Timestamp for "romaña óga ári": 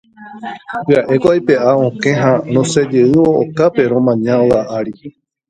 3.93-4.93